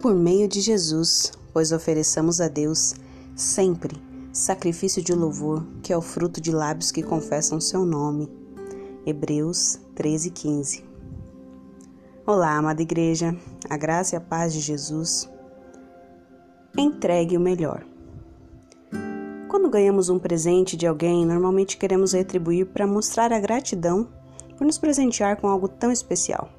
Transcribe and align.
por 0.00 0.14
meio 0.14 0.46
de 0.46 0.60
Jesus, 0.60 1.32
pois 1.52 1.72
ofereçamos 1.72 2.40
a 2.40 2.48
Deus 2.48 2.94
sempre 3.34 3.96
sacrifício 4.32 5.02
de 5.02 5.12
louvor, 5.12 5.64
que 5.82 5.92
é 5.92 5.96
o 5.96 6.02
fruto 6.02 6.40
de 6.40 6.52
lábios 6.52 6.92
que 6.92 7.02
confessam 7.02 7.60
seu 7.60 7.84
nome. 7.84 8.30
Hebreus 9.04 9.80
13, 9.96 10.30
15. 10.30 10.84
Olá, 12.24 12.56
amada 12.56 12.80
igreja, 12.80 13.36
a 13.68 13.76
graça 13.76 14.14
e 14.14 14.18
a 14.18 14.20
paz 14.20 14.52
de 14.52 14.60
Jesus. 14.60 15.28
Entregue 16.76 17.36
o 17.36 17.40
melhor. 17.40 17.84
Quando 19.48 19.70
ganhamos 19.70 20.08
um 20.08 20.18
presente 20.18 20.76
de 20.76 20.86
alguém, 20.86 21.26
normalmente 21.26 21.76
queremos 21.76 22.12
retribuir 22.12 22.66
para 22.66 22.86
mostrar 22.86 23.32
a 23.32 23.40
gratidão 23.40 24.06
por 24.56 24.64
nos 24.64 24.78
presentear 24.78 25.40
com 25.40 25.48
algo 25.48 25.66
tão 25.66 25.90
especial. 25.90 26.50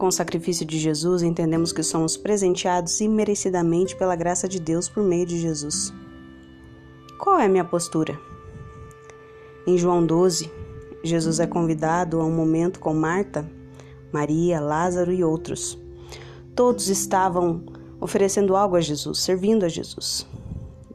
Com 0.00 0.06
o 0.06 0.12
sacrifício 0.12 0.64
de 0.64 0.78
Jesus, 0.78 1.20
entendemos 1.20 1.74
que 1.74 1.82
somos 1.82 2.16
presenteados 2.16 3.02
imerecidamente 3.02 3.94
pela 3.94 4.16
graça 4.16 4.48
de 4.48 4.58
Deus 4.58 4.88
por 4.88 5.02
meio 5.02 5.26
de 5.26 5.38
Jesus. 5.38 5.92
Qual 7.18 7.38
é 7.38 7.44
a 7.44 7.48
minha 7.50 7.66
postura? 7.66 8.18
Em 9.66 9.76
João 9.76 10.06
12, 10.06 10.50
Jesus 11.04 11.38
é 11.38 11.46
convidado 11.46 12.18
a 12.18 12.24
um 12.24 12.34
momento 12.34 12.80
com 12.80 12.94
Marta, 12.94 13.46
Maria, 14.10 14.58
Lázaro 14.58 15.12
e 15.12 15.22
outros. 15.22 15.78
Todos 16.56 16.88
estavam 16.88 17.62
oferecendo 18.00 18.56
algo 18.56 18.76
a 18.76 18.80
Jesus, 18.80 19.18
servindo 19.18 19.66
a 19.66 19.68
Jesus, 19.68 20.26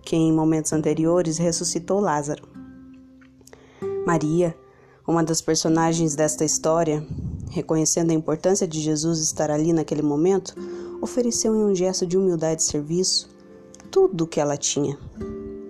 que 0.01 0.15
em 0.15 0.33
momentos 0.33 0.73
anteriores 0.73 1.37
ressuscitou 1.37 1.99
Lázaro. 1.99 2.47
Maria, 4.03 4.57
uma 5.07 5.23
das 5.23 5.43
personagens 5.43 6.15
desta 6.15 6.43
história, 6.43 7.05
reconhecendo 7.51 8.11
a 8.11 8.13
importância 8.13 8.67
de 8.67 8.79
Jesus 8.79 9.19
estar 9.19 9.51
ali 9.51 9.73
naquele 9.73 10.01
momento, 10.01 10.55
ofereceu 11.01 11.55
em 11.55 11.63
um 11.63 11.75
gesto 11.75 12.05
de 12.05 12.17
humildade 12.17 12.61
e 12.61 12.65
serviço 12.65 13.29
tudo 13.91 14.23
o 14.23 14.27
que 14.27 14.39
ela 14.39 14.57
tinha. 14.57 14.97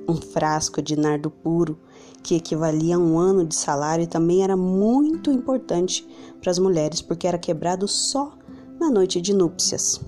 Um 0.07 0.15
frasco 0.15 0.81
de 0.81 0.95
nardo 0.95 1.29
puro, 1.29 1.77
que 2.23 2.35
equivalia 2.35 2.95
a 2.95 2.99
um 2.99 3.19
ano 3.19 3.45
de 3.45 3.55
salário 3.55 4.03
e 4.03 4.07
também 4.07 4.43
era 4.43 4.57
muito 4.57 5.31
importante 5.31 6.07
para 6.41 6.49
as 6.49 6.57
mulheres, 6.57 7.01
porque 7.01 7.27
era 7.27 7.37
quebrado 7.37 7.87
só 7.87 8.35
na 8.79 8.89
noite 8.89 9.21
de 9.21 9.33
núpcias. 9.33 10.01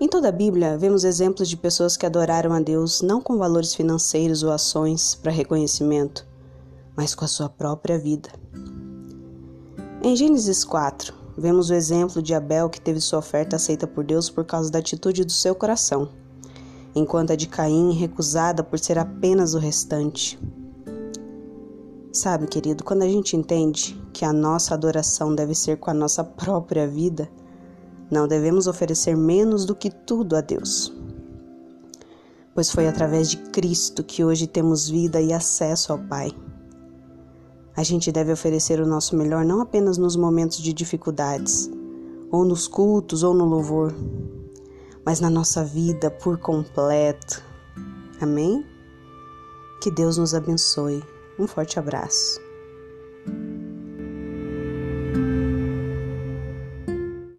Em 0.00 0.08
toda 0.08 0.28
a 0.28 0.32
Bíblia, 0.32 0.78
vemos 0.78 1.04
exemplos 1.04 1.48
de 1.48 1.56
pessoas 1.58 1.94
que 1.94 2.06
adoraram 2.06 2.52
a 2.52 2.60
Deus 2.60 3.02
não 3.02 3.20
com 3.20 3.36
valores 3.36 3.74
financeiros 3.74 4.42
ou 4.42 4.50
ações 4.50 5.14
para 5.14 5.30
reconhecimento, 5.30 6.26
mas 6.96 7.14
com 7.14 7.24
a 7.24 7.28
sua 7.28 7.50
própria 7.50 7.98
vida. 7.98 8.39
Em 10.02 10.16
Gênesis 10.16 10.64
4, 10.64 11.12
vemos 11.36 11.68
o 11.68 11.74
exemplo 11.74 12.22
de 12.22 12.32
Abel 12.32 12.70
que 12.70 12.80
teve 12.80 13.02
sua 13.02 13.18
oferta 13.18 13.56
aceita 13.56 13.86
por 13.86 14.02
Deus 14.02 14.30
por 14.30 14.46
causa 14.46 14.70
da 14.70 14.78
atitude 14.78 15.26
do 15.26 15.30
seu 15.30 15.54
coração, 15.54 16.08
enquanto 16.94 17.32
a 17.32 17.36
de 17.36 17.46
Caim 17.46 17.92
recusada 17.92 18.64
por 18.64 18.78
ser 18.78 18.98
apenas 18.98 19.52
o 19.52 19.58
restante. 19.58 20.40
Sabe, 22.10 22.46
querido, 22.46 22.82
quando 22.82 23.02
a 23.02 23.08
gente 23.08 23.36
entende 23.36 24.02
que 24.10 24.24
a 24.24 24.32
nossa 24.32 24.72
adoração 24.72 25.34
deve 25.34 25.54
ser 25.54 25.76
com 25.76 25.90
a 25.90 25.94
nossa 25.94 26.24
própria 26.24 26.88
vida, 26.88 27.30
não 28.10 28.26
devemos 28.26 28.66
oferecer 28.66 29.14
menos 29.14 29.66
do 29.66 29.74
que 29.74 29.90
tudo 29.90 30.34
a 30.34 30.40
Deus. 30.40 30.90
Pois 32.54 32.70
foi 32.70 32.88
através 32.88 33.28
de 33.28 33.36
Cristo 33.36 34.02
que 34.02 34.24
hoje 34.24 34.46
temos 34.46 34.88
vida 34.88 35.20
e 35.20 35.30
acesso 35.30 35.92
ao 35.92 35.98
Pai. 35.98 36.34
A 37.80 37.82
gente 37.82 38.12
deve 38.12 38.30
oferecer 38.30 38.78
o 38.78 38.86
nosso 38.86 39.16
melhor 39.16 39.42
não 39.42 39.62
apenas 39.62 39.96
nos 39.96 40.14
momentos 40.14 40.58
de 40.58 40.70
dificuldades, 40.70 41.70
ou 42.30 42.44
nos 42.44 42.68
cultos, 42.68 43.22
ou 43.22 43.32
no 43.32 43.46
louvor, 43.46 43.94
mas 45.02 45.18
na 45.18 45.30
nossa 45.30 45.64
vida 45.64 46.10
por 46.10 46.36
completo. 46.36 47.42
Amém? 48.20 48.66
Que 49.80 49.90
Deus 49.90 50.18
nos 50.18 50.34
abençoe. 50.34 51.02
Um 51.38 51.46
forte 51.46 51.78
abraço. 51.78 52.49